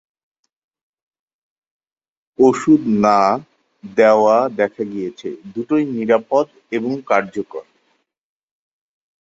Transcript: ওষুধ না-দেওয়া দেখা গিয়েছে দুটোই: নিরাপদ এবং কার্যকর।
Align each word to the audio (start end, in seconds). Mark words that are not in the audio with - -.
ওষুধ 2.39 2.81
না-দেওয়া 3.03 4.37
দেখা 4.59 4.83
গিয়েছে 4.83 5.27
দুটোই: 5.53 5.83
নিরাপদ 5.95 6.45
এবং 6.71 6.91
কার্যকর। 7.09 7.65